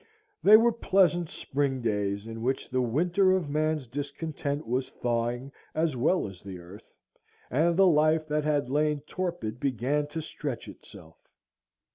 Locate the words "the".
2.71-2.81, 6.41-6.57, 7.77-7.85